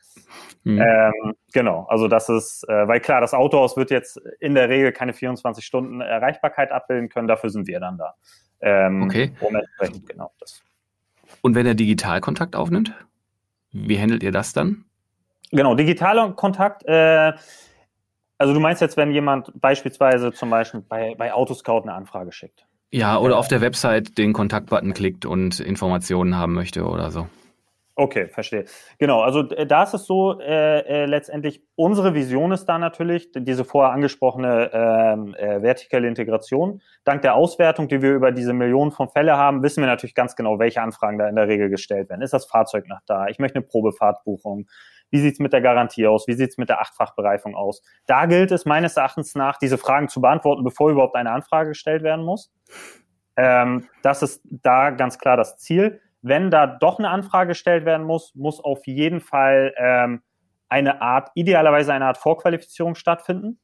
[0.63, 0.81] Mhm.
[0.81, 4.91] Ähm, genau, also das ist, äh, weil klar, das Autohaus wird jetzt in der Regel
[4.91, 8.15] keine 24 Stunden Erreichbarkeit abbilden können, dafür sind wir dann da.
[8.61, 9.31] Ähm, okay.
[9.41, 10.31] entsprechend, genau.
[10.39, 10.63] Das.
[11.41, 12.93] Und wenn er Digitalkontakt aufnimmt,
[13.71, 14.85] wie handelt ihr das dann?
[15.51, 17.33] Genau, digitaler Kontakt, äh,
[18.37, 22.65] also du meinst jetzt, wenn jemand beispielsweise zum Beispiel bei, bei Autoscout eine Anfrage schickt.
[22.91, 27.27] Ja, oder auf der Website den Kontaktbutton klickt und Informationen haben möchte oder so.
[27.97, 28.65] Okay, verstehe.
[28.99, 33.31] Genau, also äh, da ist es so, äh, äh, letztendlich unsere Vision ist da natürlich
[33.33, 36.81] diese vorher angesprochene ähm, äh, vertikale Integration.
[37.05, 40.35] Dank der Auswertung, die wir über diese Millionen von Fälle haben, wissen wir natürlich ganz
[40.35, 42.21] genau, welche Anfragen da in der Regel gestellt werden.
[42.21, 43.27] Ist das Fahrzeug noch da?
[43.27, 44.67] Ich möchte eine Probefahrtbuchung.
[45.09, 46.27] Wie sieht's mit der Garantie aus?
[46.27, 47.81] Wie sieht's mit der Achtfachbereifung aus?
[48.07, 52.03] Da gilt es meines Erachtens nach, diese Fragen zu beantworten, bevor überhaupt eine Anfrage gestellt
[52.03, 52.51] werden muss.
[53.37, 56.01] Ähm, das ist da ganz klar das Ziel.
[56.27, 60.23] Wenn da doch eine Anfrage gestellt werden muss, muss auf jeden Fall ähm,
[60.69, 63.59] eine Art, idealerweise eine Art Vorqualifizierung stattfinden.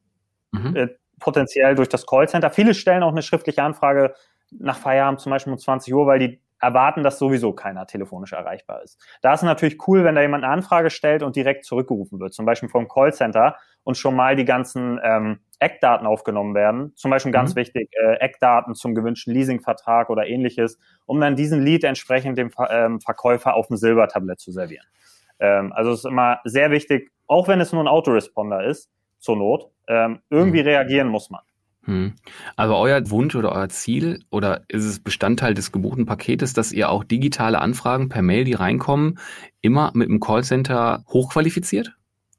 [0.52, 0.76] Mhm.
[0.76, 2.50] Äh, potenziell durch das Callcenter.
[2.50, 4.14] Viele stellen auch eine schriftliche Anfrage
[4.50, 8.82] nach Feierabend, zum Beispiel um 20 Uhr, weil die erwarten, dass sowieso keiner telefonisch erreichbar
[8.82, 8.98] ist.
[9.20, 12.46] Da ist natürlich cool, wenn da jemand eine Anfrage stellt und direkt zurückgerufen wird, zum
[12.46, 16.92] Beispiel vom Callcenter und schon mal die ganzen ähm, Eckdaten aufgenommen werden.
[16.94, 17.60] Zum Beispiel ganz mhm.
[17.60, 23.00] wichtig, äh, Eckdaten zum gewünschten Leasingvertrag oder ähnliches, um dann diesen Lead entsprechend dem ähm,
[23.00, 24.86] Verkäufer auf dem Silbertablett zu servieren.
[25.40, 29.36] Ähm, also es ist immer sehr wichtig, auch wenn es nur ein Autoresponder ist, zur
[29.36, 30.68] Not, ähm, irgendwie mhm.
[30.68, 31.42] reagieren muss man.
[31.84, 32.14] Hm.
[32.56, 36.90] Aber euer Wunsch oder euer Ziel oder ist es Bestandteil des gebuchten Paketes, dass ihr
[36.90, 39.18] auch digitale Anfragen per Mail, die reinkommen,
[39.60, 41.96] immer mit dem Callcenter hochqualifiziert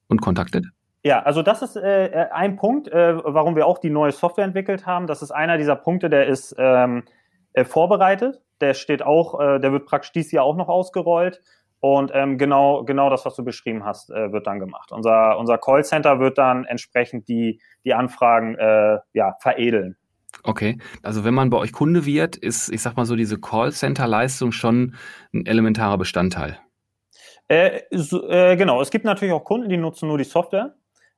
[0.08, 0.65] und kontaktet?
[1.03, 4.45] Ja, also das ist äh, äh, ein Punkt, äh, warum wir auch die neue Software
[4.45, 5.06] entwickelt haben.
[5.06, 7.03] Das ist einer dieser Punkte, der ist ähm,
[7.51, 8.41] äh, vorbereitet.
[8.62, 11.41] Der steht auch, äh, der wird praktisch dieses Jahr auch noch ausgerollt.
[11.83, 14.93] Und ähm, genau, genau das, was du beschrieben hast, äh, wird dann gemacht.
[14.93, 19.97] Unser, unser Callcenter wird dann entsprechend die, die Anfragen äh, ja, veredeln.
[20.43, 24.53] Okay, also wenn man bei euch Kunde wird, ist, ich sag mal so, diese Callcenter-Leistung
[24.53, 24.95] schon
[25.33, 26.57] ein elementarer Bestandteil.
[27.49, 30.75] Äh, so, äh, genau, es gibt natürlich auch Kunden, die nutzen nur die Software.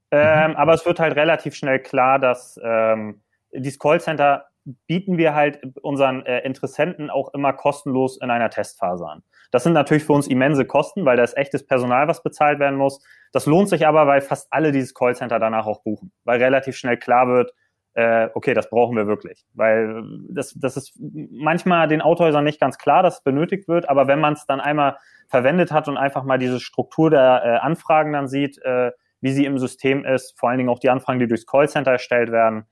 [0.10, 0.58] Ähm, mhm.
[0.58, 3.22] Aber es wird halt relativ schnell klar, dass ähm,
[3.54, 4.48] dieses Callcenter
[4.88, 9.22] bieten wir halt unseren äh, Interessenten auch immer kostenlos in einer Testphase an.
[9.52, 12.78] Das sind natürlich für uns immense Kosten, weil da ist echtes Personal, was bezahlt werden
[12.78, 13.00] muss.
[13.32, 16.98] Das lohnt sich aber, weil fast alle dieses Callcenter danach auch buchen, weil relativ schnell
[16.98, 17.52] klar wird,
[17.96, 19.46] äh, okay, das brauchen wir wirklich.
[19.54, 24.08] Weil das, das ist manchmal den Autohäusern nicht ganz klar, dass es benötigt wird, aber
[24.08, 24.98] wenn man es dann einmal
[25.30, 29.46] verwendet hat und einfach mal diese Struktur der äh, Anfragen dann sieht, äh, wie sie
[29.46, 32.66] im System ist, vor allen Dingen auch die Anfragen, die durchs Callcenter erstellt werden,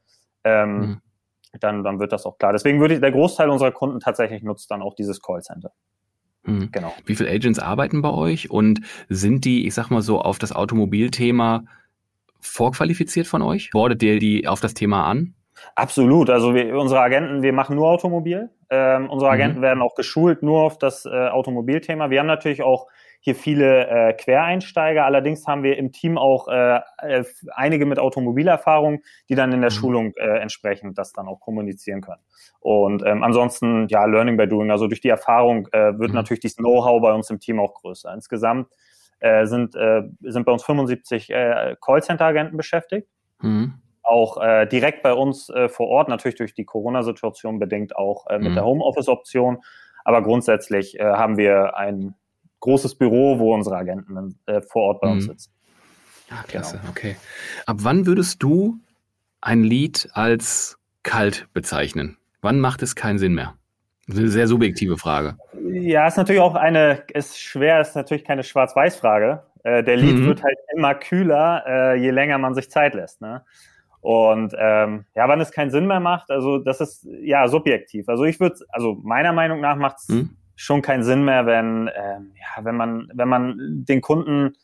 [0.44, 1.02] ähm, mhm.
[1.60, 2.52] dann, dann wird das auch klar.
[2.52, 5.72] Deswegen würde ich, der Großteil unserer Kunden tatsächlich nutzt dann auch dieses Callcenter.
[6.46, 6.70] Mhm.
[6.72, 6.94] Genau.
[7.06, 10.52] Wie viele Agents arbeiten bei euch und sind die, ich sag mal so, auf das
[10.52, 11.64] Automobilthema
[12.40, 13.72] vorqualifiziert von euch?
[13.72, 15.34] Bordet ihr die auf das Thema an?
[15.76, 16.30] Absolut.
[16.30, 18.50] Also wir, unsere Agenten, wir machen nur Automobil.
[18.70, 19.34] Ähm, unsere mhm.
[19.36, 19.64] Agenten mhm.
[19.64, 22.10] werden auch geschult nur auf das äh, Automobilthema.
[22.10, 22.88] Wir haben natürlich auch
[23.24, 25.06] hier viele äh, Quereinsteiger.
[25.06, 27.24] Allerdings haben wir im Team auch äh, äh,
[27.56, 29.76] einige mit Automobilerfahrung, die dann in der mhm.
[29.76, 32.22] Schulung äh, entsprechend das dann auch kommunizieren können.
[32.60, 34.72] Und ähm, ansonsten, ja, Learning by Doing.
[34.72, 36.16] Also durch die Erfahrung äh, wird mhm.
[36.16, 38.14] natürlich dieses Know-how bei uns im Team auch größer.
[38.14, 38.68] Insgesamt
[39.20, 43.08] äh, sind, äh, sind bei uns 75 äh, Callcenter-Agenten beschäftigt.
[43.42, 43.76] Mhm.
[44.02, 48.38] Auch äh, direkt bei uns äh, vor Ort, natürlich durch die Corona-Situation bedingt auch äh,
[48.38, 48.56] mit mhm.
[48.56, 49.60] der Homeoffice-Option.
[50.04, 52.16] Aber grundsätzlich äh, haben wir ein
[52.64, 55.14] großes Büro, wo unsere Agenten äh, vor Ort bei mhm.
[55.14, 55.52] uns sitzen.
[56.30, 56.90] Ah, klasse, genau.
[56.90, 57.16] okay.
[57.66, 58.78] Ab wann würdest du
[59.42, 62.18] ein Lied als kalt bezeichnen?
[62.42, 63.56] Wann macht es keinen Sinn mehr?
[64.08, 65.38] Das ist eine sehr subjektive Frage.
[65.72, 69.44] Ja, ist natürlich auch eine, ist schwer, ist natürlich keine Schwarz-Weiß-Frage.
[69.64, 70.28] Äh, der Lied mhm.
[70.28, 73.22] wird halt immer kühler, äh, je länger man sich Zeit lässt.
[73.22, 73.44] Ne?
[74.00, 78.08] Und ähm, ja, wann es keinen Sinn mehr macht, also das ist ja subjektiv.
[78.08, 81.90] Also ich würde, also meiner Meinung nach macht es mhm schon keinen Sinn mehr, wenn,
[81.94, 84.56] ähm, ja, wenn man, wenn man den Kunden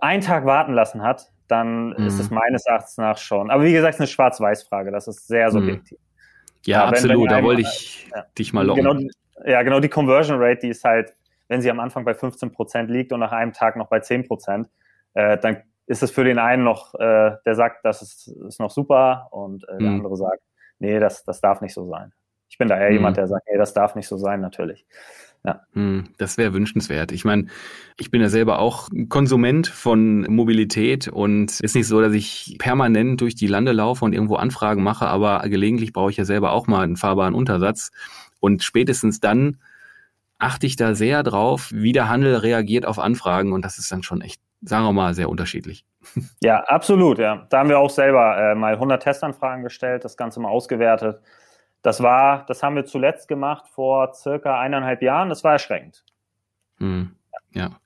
[0.00, 2.06] einen Tag warten lassen hat, dann mhm.
[2.06, 3.50] ist es meines Erachtens nach schon.
[3.50, 4.90] Aber wie gesagt, es ist eine Schwarz-Weiß-Frage.
[4.90, 5.52] Das ist sehr mhm.
[5.52, 5.98] subjektiv.
[6.64, 7.16] Ja, ja absolut.
[7.16, 8.82] Wenn, wenn da wollte ich ja, dich mal locken.
[8.82, 9.10] Genau,
[9.44, 9.78] ja, genau.
[9.78, 11.14] Die Conversion Rate, die ist halt,
[11.46, 14.26] wenn sie am Anfang bei 15 Prozent liegt und nach einem Tag noch bei 10
[14.26, 14.68] Prozent,
[15.14, 18.72] äh, dann ist es für den einen noch, äh, der sagt, das ist, ist noch
[18.72, 19.96] super und äh, der mhm.
[19.98, 20.42] andere sagt,
[20.80, 22.12] nee, das, das darf nicht so sein.
[22.56, 22.94] Ich bin da eher mhm.
[22.94, 24.86] jemand, der sagt, nee, das darf nicht so sein, natürlich.
[25.44, 25.60] Ja.
[25.74, 27.12] Hm, das wäre wünschenswert.
[27.12, 27.48] Ich meine,
[27.98, 33.20] ich bin ja selber auch Konsument von Mobilität und ist nicht so, dass ich permanent
[33.20, 36.66] durch die Lande laufe und irgendwo Anfragen mache, aber gelegentlich brauche ich ja selber auch
[36.66, 37.90] mal einen fahrbaren Untersatz.
[38.40, 39.58] Und spätestens dann
[40.38, 44.02] achte ich da sehr drauf, wie der Handel reagiert auf Anfragen und das ist dann
[44.02, 45.84] schon echt, sagen wir mal, sehr unterschiedlich.
[46.42, 47.46] Ja, absolut, ja.
[47.50, 51.20] Da haben wir auch selber äh, mal 100 Testanfragen gestellt, das Ganze mal ausgewertet
[51.86, 55.28] das war, das haben wir zuletzt gemacht vor circa eineinhalb Jahren.
[55.28, 56.04] Das war erschreckend.
[56.78, 57.12] Hm.
[57.52, 57.78] Ja.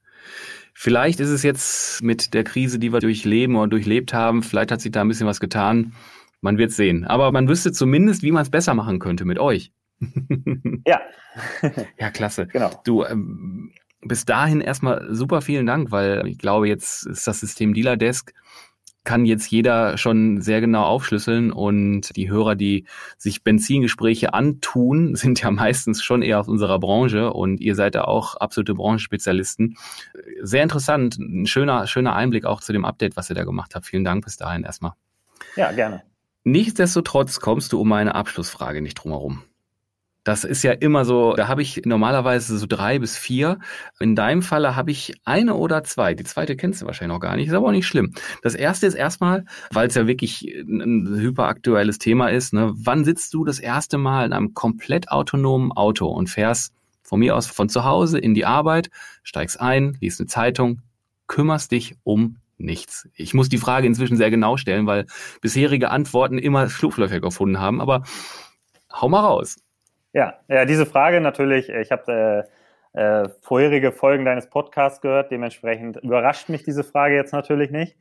[0.73, 4.81] Vielleicht ist es jetzt mit der Krise, die wir durchleben und durchlebt haben, vielleicht hat
[4.81, 5.93] sich da ein bisschen was getan.
[6.41, 7.05] Man wird sehen.
[7.05, 9.71] Aber man wüsste zumindest, wie man es besser machen könnte mit euch.
[10.87, 11.03] ja.
[11.99, 12.47] ja, klasse.
[12.47, 12.71] Genau.
[12.85, 17.75] Du, ähm, bis dahin erstmal super vielen Dank, weil ich glaube, jetzt ist das System
[17.75, 18.33] Dealer Desk
[19.05, 22.87] kann jetzt jeder schon sehr genau aufschlüsseln und die Hörer, die
[23.17, 28.05] sich Benzingespräche antun, sind ja meistens schon eher aus unserer Branche und ihr seid da
[28.05, 29.77] auch absolute Branchenspezialisten.
[30.43, 33.87] Sehr interessant, ein schöner, schöner Einblick auch zu dem Update, was ihr da gemacht habt.
[33.87, 34.93] Vielen Dank bis dahin erstmal.
[35.57, 36.03] Ja, gerne.
[36.45, 39.43] Nichtsdestotrotz kommst du um meine Abschlussfrage nicht drumherum.
[40.23, 43.59] Das ist ja immer so, da habe ich normalerweise so drei bis vier.
[44.01, 46.15] In deinem Falle habe ich eine oder zwei.
[46.15, 48.13] Die zweite kennst du wahrscheinlich noch gar nicht, ist aber auch nicht schlimm.
[48.43, 53.33] Das erste ist erstmal, weil es ja wirklich ein hyperaktuelles Thema ist, ne, wann sitzt
[53.33, 57.71] du das erste Mal in einem komplett autonomen Auto und fährst von mir aus von
[57.71, 58.91] zu Hause in die Arbeit,
[59.23, 60.83] steigst ein, liest eine Zeitung,
[61.29, 63.09] kümmerst dich um nichts.
[63.15, 65.07] Ich muss die Frage inzwischen sehr genau stellen, weil
[65.41, 68.05] bisherige Antworten immer Schlupflöcher gefunden haben, aber
[68.93, 69.57] hau mal raus.
[70.13, 72.47] Ja, ja, diese Frage natürlich, ich habe
[72.93, 77.97] äh, äh, vorherige Folgen deines Podcasts gehört, dementsprechend überrascht mich diese Frage jetzt natürlich nicht.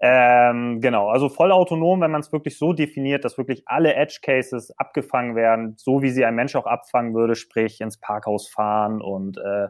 [0.00, 4.18] Ähm, genau, also voll autonom, wenn man es wirklich so definiert, dass wirklich alle Edge
[4.20, 9.00] Cases abgefangen werden, so wie sie ein Mensch auch abfangen würde, sprich ins Parkhaus fahren
[9.00, 9.68] und äh,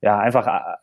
[0.00, 0.76] ja, einfach äh,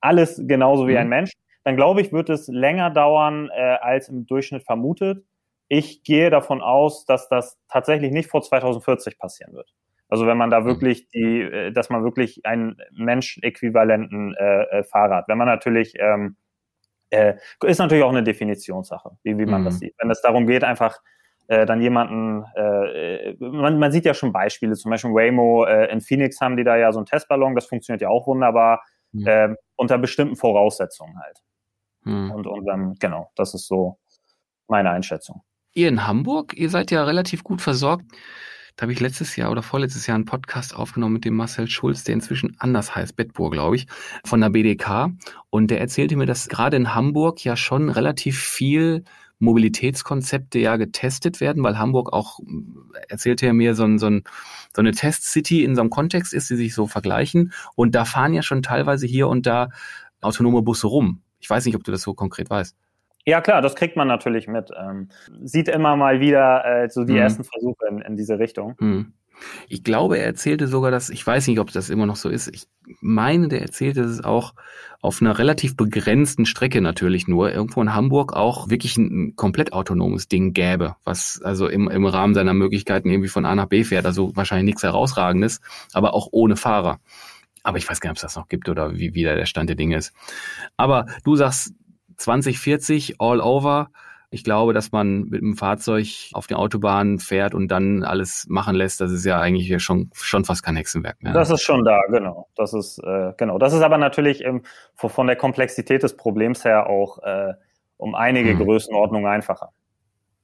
[0.00, 0.98] alles genauso wie mhm.
[0.98, 1.32] ein Mensch,
[1.64, 5.22] dann glaube ich, wird es länger dauern, äh, als im Durchschnitt vermutet.
[5.68, 9.74] Ich gehe davon aus, dass das tatsächlich nicht vor 2040 passieren wird.
[10.08, 10.66] Also wenn man da mhm.
[10.66, 16.36] wirklich die, äh, dass man wirklich einen menschäquivalenten äh, äh, Fahrrad, wenn man natürlich ähm,
[17.10, 19.66] äh, ist natürlich auch eine Definitionssache, wie, wie man mhm.
[19.66, 19.94] das sieht.
[19.98, 20.98] Wenn es darum geht, einfach
[21.48, 26.00] äh, dann jemanden, äh, man, man sieht ja schon Beispiele, zum Beispiel Waymo äh, in
[26.00, 29.26] Phoenix haben die da ja so einen Testballon, das funktioniert ja auch wunderbar, mhm.
[29.26, 31.38] äh, unter bestimmten Voraussetzungen halt.
[32.02, 32.30] Mhm.
[32.32, 33.98] Und, und dann, genau, das ist so
[34.68, 35.42] meine Einschätzung.
[35.74, 38.06] Ihr in Hamburg, ihr seid ja relativ gut versorgt.
[38.76, 42.04] Da habe ich letztes Jahr oder vorletztes Jahr einen Podcast aufgenommen mit dem Marcel Schulz,
[42.04, 43.86] der inzwischen anders heißt, Bettburg, glaube ich,
[44.22, 45.12] von der BDK.
[45.48, 49.04] Und der erzählte mir, dass gerade in Hamburg ja schon relativ viel
[49.38, 52.38] Mobilitätskonzepte ja getestet werden, weil Hamburg auch,
[53.08, 54.24] erzählte er mir, so, ein, so, ein,
[54.74, 57.52] so eine Test-City in so einem Kontext ist, die sich so vergleichen.
[57.76, 59.70] Und da fahren ja schon teilweise hier und da
[60.20, 61.22] autonome Busse rum.
[61.38, 62.76] Ich weiß nicht, ob du das so konkret weißt.
[63.26, 64.70] Ja, klar, das kriegt man natürlich mit.
[64.78, 65.08] Ähm,
[65.42, 67.18] sieht immer mal wieder äh, so die mhm.
[67.18, 68.76] ersten Versuche in, in diese Richtung.
[68.78, 69.12] Mhm.
[69.68, 72.48] Ich glaube, er erzählte sogar, dass, ich weiß nicht, ob das immer noch so ist.
[72.48, 72.68] Ich
[73.00, 74.54] meine, der erzählte es auch
[75.02, 80.28] auf einer relativ begrenzten Strecke natürlich nur, irgendwo in Hamburg auch wirklich ein komplett autonomes
[80.28, 84.06] Ding gäbe, was also im, im Rahmen seiner Möglichkeiten irgendwie von A nach B fährt.
[84.06, 85.60] Also wahrscheinlich nichts Herausragendes,
[85.92, 86.98] aber auch ohne Fahrer.
[87.62, 89.68] Aber ich weiß gar nicht, ob es das noch gibt oder wie wieder der Stand
[89.68, 90.14] der Dinge ist.
[90.76, 91.74] Aber du sagst,
[92.16, 93.88] 2040 all over.
[94.30, 98.74] Ich glaube, dass man mit einem Fahrzeug auf der Autobahn fährt und dann alles machen
[98.74, 101.32] lässt, das ist ja eigentlich schon, schon fast kein Hexenwerk mehr.
[101.32, 102.48] Das ist schon da, genau.
[102.56, 103.58] Das ist, äh, genau.
[103.58, 104.62] Das ist aber natürlich ähm,
[104.94, 107.54] von der Komplexität des Problems her auch äh,
[107.96, 108.58] um einige hm.
[108.58, 109.70] Größenordnungen einfacher.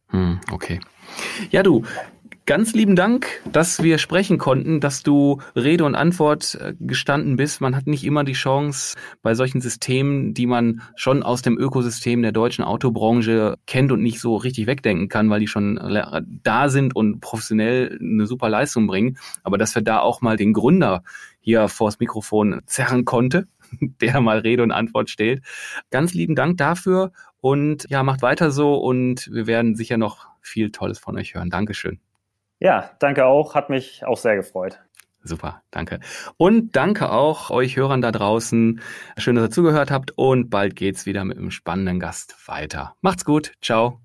[0.09, 0.81] Hm, okay.
[1.51, 1.83] Ja, du,
[2.45, 7.61] Ganz lieben Dank, dass wir sprechen konnten, dass du Rede und Antwort äh, gestanden bist.
[7.61, 12.21] Man hat nicht immer die Chance bei solchen Systemen, die man schon aus dem Ökosystem
[12.21, 15.79] der deutschen Autobranche kennt und nicht so richtig wegdenken kann, weil die schon
[16.43, 19.19] da sind und professionell eine super Leistung bringen.
[19.45, 21.05] Aber dass wir da auch mal den Gründer
[21.39, 23.47] hier vors Mikrofon zerren konnte,
[24.01, 25.45] der mal Rede und Antwort stellt.
[25.91, 30.73] Ganz lieben Dank dafür und ja, macht weiter so und wir werden sicher noch viel
[30.73, 31.49] Tolles von euch hören.
[31.49, 32.01] Dankeschön.
[32.63, 33.57] Ja, danke auch.
[33.57, 34.79] Hat mich auch sehr gefreut.
[35.25, 35.99] Super, danke.
[36.37, 38.81] Und danke auch euch Hörern da draußen.
[39.17, 42.95] Schön, dass ihr zugehört habt und bald geht's wieder mit einem spannenden Gast weiter.
[43.01, 43.53] Macht's gut.
[43.63, 44.02] Ciao.